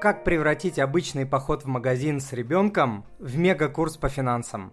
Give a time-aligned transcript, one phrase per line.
[0.00, 4.72] Как превратить обычный поход в магазин с ребенком в мега-курс по финансам?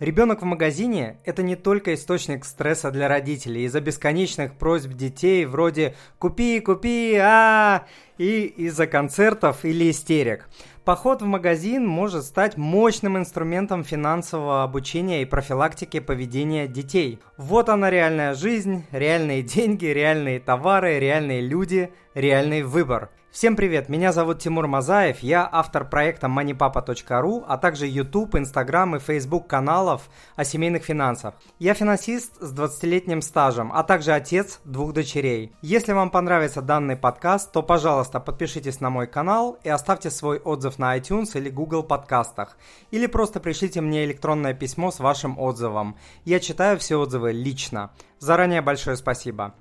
[0.00, 5.94] Ребенок в магазине– это не только источник стресса для родителей из-за бесконечных просьб детей вроде
[6.18, 7.86] «купи, купи, а,
[8.18, 10.46] и из-за концертов или истерик.
[10.84, 17.18] Поход в магазин может стать мощным инструментом финансового обучения и профилактики поведения детей.
[17.38, 24.12] Вот она реальная жизнь, реальные деньги, реальные товары, реальные люди, реальный выбор– Всем привет, меня
[24.12, 30.44] зовут Тимур Мазаев, я автор проекта moneypapa.ru, а также YouTube, Instagram и Facebook каналов о
[30.44, 31.34] семейных финансах.
[31.58, 35.52] Я финансист с 20-летним стажем, а также отец двух дочерей.
[35.60, 40.78] Если вам понравится данный подкаст, то, пожалуйста, подпишитесь на мой канал и оставьте свой отзыв
[40.78, 42.56] на iTunes или Google подкастах.
[42.90, 45.98] Или просто пришлите мне электронное письмо с вашим отзывом.
[46.24, 47.90] Я читаю все отзывы лично.
[48.18, 49.52] Заранее большое спасибо.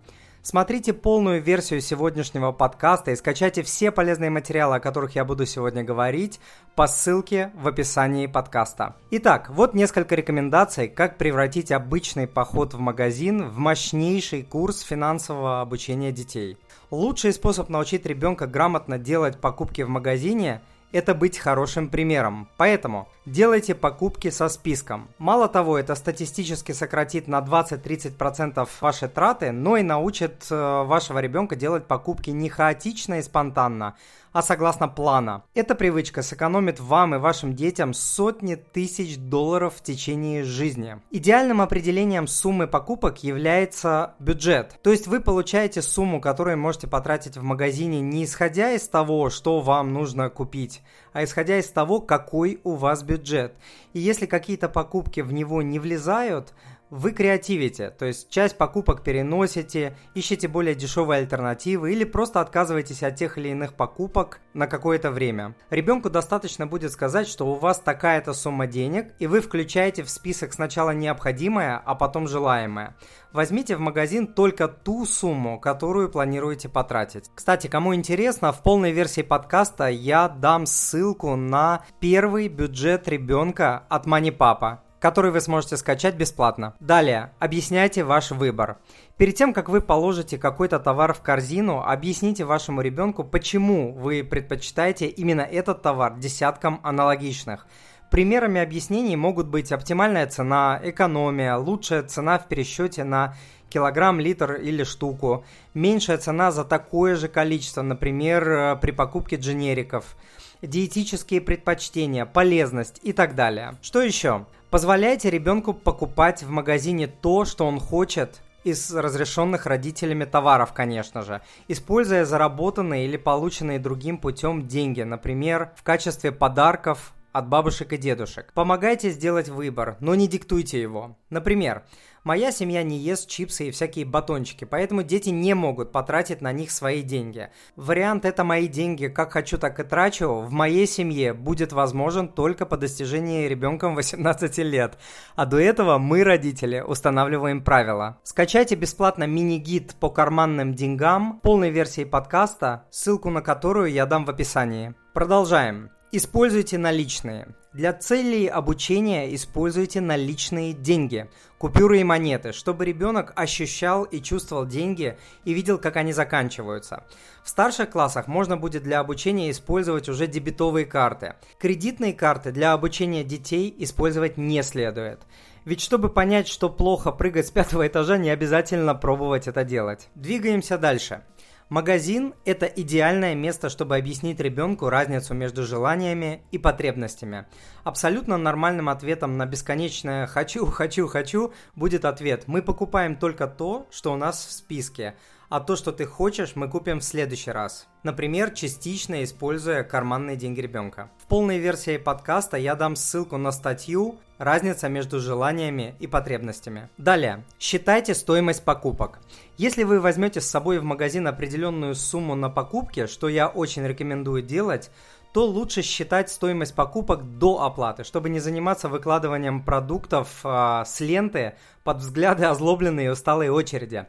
[0.47, 5.83] Смотрите полную версию сегодняшнего подкаста и скачайте все полезные материалы, о которых я буду сегодня
[5.83, 6.39] говорить,
[6.75, 8.95] по ссылке в описании подкаста.
[9.09, 16.11] Итак, вот несколько рекомендаций, как превратить обычный поход в магазин в мощнейший курс финансового обучения
[16.11, 16.59] детей.
[16.91, 20.61] Лучший способ научить ребенка грамотно делать покупки в магазине–
[20.95, 22.47] это быть хорошим примером.
[22.55, 25.09] Поэтому делайте покупки со списком.
[25.17, 31.57] Мало того, это статистически сократит на 20-30% ваши траты, но и научит э, вашего ребенка
[31.57, 33.95] делать покупки не хаотично и спонтанно,
[34.35, 35.43] а согласно плана.
[35.53, 40.97] Эта привычка сэкономит вам и вашим детям сотни тысяч долларов в течение жизни.
[41.09, 44.77] Идеальным определением суммы покупок является бюджет.
[44.83, 49.61] То есть вы получаете сумму, которую можете потратить в магазине не исходя из того, что
[49.61, 50.81] вам нужно купить,
[51.13, 53.55] а исходя из того, какой у вас бюджет.
[53.93, 56.53] И если какие-то покупки в него не влезают,
[56.89, 63.15] вы креативите, то есть часть покупок переносите, ищете более дешевые альтернативы или просто отказываетесь от
[63.15, 65.55] тех или иных покупок на какое-то время.
[65.69, 70.53] Ребенку достаточно будет сказать, что у вас такая-то сумма денег, и вы включаете в список
[70.53, 72.95] сначала необходимое, а потом желаемое.
[73.33, 77.29] Возьмите в магазин только ту сумму, которую планируете потратить.
[77.35, 84.05] Кстати, кому интересно, в полной версии подкаста я дам ссылку на первый бюджет ребенка от
[84.05, 86.73] MoneyPapa который вы сможете скачать бесплатно.
[86.79, 88.77] Далее, объясняйте ваш выбор.
[89.17, 95.05] Перед тем, как вы положите какой-то товар в корзину, объясните вашему ребенку, почему вы предпочитаете
[95.05, 97.67] именно этот товар десяткам аналогичных.
[98.09, 103.35] Примерами объяснений могут быть оптимальная цена, экономия, лучшая цена в пересчете на
[103.69, 105.45] килограмм, литр или штуку,
[105.75, 110.15] меньшая цена за такое же количество, например, э, при покупке дженериков,
[110.63, 113.75] диетические предпочтения, полезность и так далее.
[113.83, 114.47] Что еще?
[114.75, 121.41] Позволяйте ребенку покупать в магазине то, что он хочет, из разрешенных родителями товаров, конечно же,
[121.69, 128.53] используя заработанные или полученные другим путем деньги, например, в качестве подарков от бабушек и дедушек.
[128.53, 131.17] Помогайте сделать выбор, но не диктуйте его.
[131.29, 131.83] Например,
[132.25, 136.71] Моя семья не ест чипсы и всякие батончики, поэтому дети не могут потратить на них
[136.71, 137.49] свои деньги.
[137.75, 142.65] Вариант «это мои деньги, как хочу, так и трачу» в моей семье будет возможен только
[142.65, 144.97] по достижении ребенком 18 лет.
[145.35, 148.17] А до этого мы, родители, устанавливаем правила.
[148.23, 154.31] Скачайте бесплатно мини-гид по карманным деньгам полной версии подкаста, ссылку на которую я дам в
[154.31, 154.95] описании.
[155.13, 155.91] Продолжаем.
[156.17, 157.45] Используйте наличные.
[157.73, 165.17] Для целей обучения используйте наличные деньги, купюры и монеты, чтобы ребенок ощущал и чувствовал деньги
[165.43, 167.03] и видел, как они заканчиваются.
[167.43, 171.33] В старших классах можно будет для обучения использовать уже дебетовые карты.
[171.59, 175.19] Кредитные карты для обучения детей использовать не следует.
[175.65, 180.07] Ведь чтобы понять, что плохо прыгать с пятого этажа, не обязательно пробовать это делать.
[180.15, 181.23] Двигаемся дальше.
[181.69, 187.47] Магазин– это идеальное место, чтобы объяснить ребенку разницу между желаниями и потребностями.
[187.83, 194.13] Абсолютно нормальным ответом на бесконечное «хочу, хочу, хочу» будет ответ «мы покупаем только то, что
[194.13, 195.15] у нас в списке»,
[195.49, 197.87] а то, что ты хочешь, мы купим в следующий раз.
[198.03, 201.09] Например, частично используя карманные деньги ребенка.
[201.17, 206.89] В полной версии подкаста я дам ссылку на статью «Разница между желаниями и потребностями».
[206.97, 209.19] Далее, считайте стоимость покупок.
[209.57, 214.41] Если вы возьмете с собой в магазин определенную сумму на покупки, что я очень рекомендую
[214.41, 214.91] делать,
[215.35, 221.55] то лучше считать стоимость покупок до оплаты, чтобы не заниматься выкладыванием продуктов э, с ленты
[221.83, 224.05] под взгляды озлобленной и усталой очереди.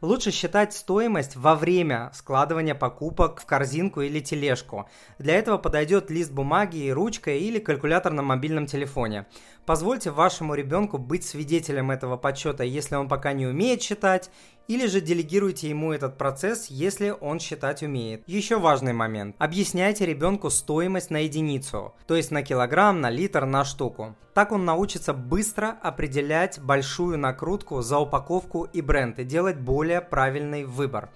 [0.00, 4.88] Лучше считать стоимость во время складывания покупок в корзинку или тележку.
[5.18, 9.26] Для этого подойдет лист бумаги и ручка или калькулятор на мобильном телефоне.
[9.66, 14.30] Позвольте вашему ребенку быть свидетелем этого подсчета, если он пока не умеет считать,
[14.68, 18.22] или же делегируйте ему этот процесс, если он считать умеет.
[18.26, 19.34] Еще важный момент.
[19.38, 24.14] Объясняйте ребенку стоимость на единицу, то есть на килограмм, на литр, на штуку.
[24.34, 30.64] Так он научится быстро определять большую накрутку за упаковку и бренд и делать более правильный
[30.64, 31.08] выбор.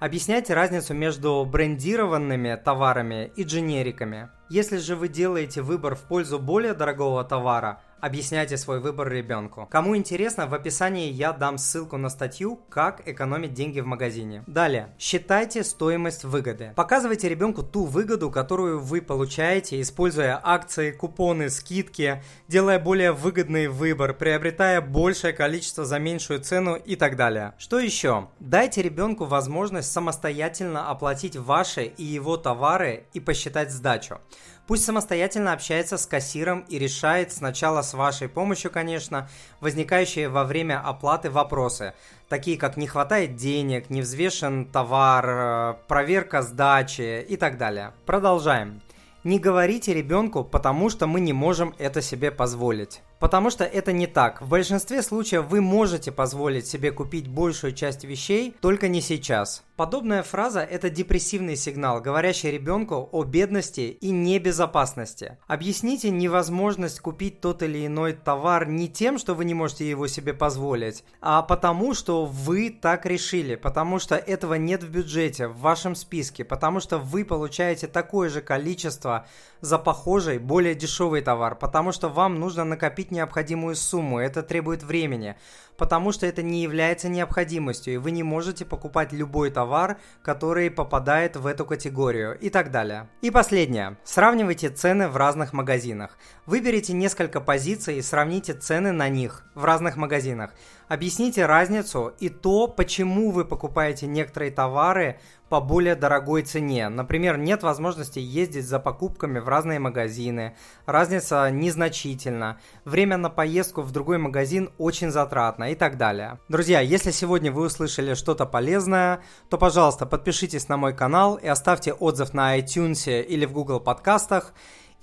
[0.00, 4.28] Объясняйте разницу между брендированными товарами и дженериками.
[4.50, 9.66] Если же вы делаете выбор в пользу более дорогого товара, Объясняйте свой выбор ребенку.
[9.70, 14.44] Кому интересно, в описании я дам ссылку на статью «Как экономить деньги в магазине».
[14.46, 16.74] Далее, считайте стоимость выгоды.
[16.76, 24.12] Показывайте ребенку ту выгоду, которую вы получаете, используя акции, купоны, скидки, делая более выгодный выбор,
[24.12, 27.54] приобретая большее количество за меньшую цену и так далее.
[27.56, 28.28] Что еще?
[28.38, 34.20] Дайте ребенку возможность самостоятельно оплатить ваши и его товары и посчитать сдачу.
[34.66, 39.28] Пусть самостоятельно общается с кассиром и решает сначала с вашей помощью, конечно,
[39.60, 41.94] возникающие во время оплаты вопросы,
[42.28, 47.92] такие как не хватает денег, не взвешен товар, э, проверка сдачи и так далее.
[48.06, 48.82] Продолжаем.
[49.24, 53.00] Не говорите ребенку, потому что мы не можем это себе позволить.
[53.18, 54.42] Потому что это не так.
[54.42, 59.64] В большинстве случаев вы можете позволить себе купить большую часть вещей, только не сейчас.
[59.76, 65.36] Подобная фраза– это депрессивный сигнал, говорящий ребенку о бедности и небезопасности.
[65.48, 70.32] Объясните невозможность купить тот или иной товар не тем, что вы не можете его себе
[70.32, 75.96] позволить, а потому, что вы так решили, потому что этого нет в бюджете, в вашем
[75.96, 79.26] списке, потому что вы получаете такое же количество
[79.60, 85.36] за похожий, более дешевый товар, потому что вам нужно накопить необходимую сумму, это требует времени,
[85.76, 91.36] потому что это не является необходимостью, и вы не можете покупать любой товар, который попадает
[91.36, 93.08] в эту категорию и так далее.
[93.22, 93.96] И последнее.
[94.04, 96.18] Сравнивайте цены в разных магазинах.
[96.46, 100.50] Выберите несколько позиций и сравните цены на них в разных магазинах.
[100.88, 105.18] Объясните разницу и то, почему вы покупаете некоторые товары
[105.48, 106.88] по более дорогой цене.
[106.88, 110.56] Например, нет возможности ездить за покупками в разные магазины.
[110.84, 112.58] Разница незначительна.
[112.84, 116.38] Время на поездку в другой магазин очень затратно и так далее.
[116.48, 121.92] Друзья, если сегодня вы услышали что-то полезное, то, пожалуйста, подпишитесь на мой канал и оставьте
[121.92, 124.52] отзыв на iTunes или в Google подкастах.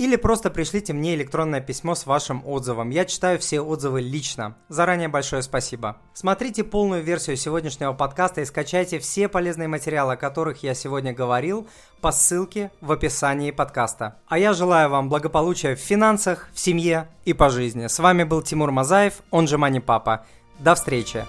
[0.01, 2.89] Или просто пришлите мне электронное письмо с вашим отзывом.
[2.89, 4.55] Я читаю все отзывы лично.
[4.67, 5.97] Заранее большое спасибо.
[6.13, 11.67] Смотрите полную версию сегодняшнего подкаста и скачайте все полезные материалы, о которых я сегодня говорил,
[11.99, 14.17] по ссылке в описании подкаста.
[14.27, 17.85] А я желаю вам благополучия в финансах, в семье и по жизни.
[17.85, 20.25] С вами был Тимур Мазаев, он же Мани Папа.
[20.61, 21.25] До встречи!